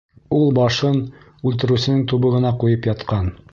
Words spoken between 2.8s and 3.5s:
ятҡан.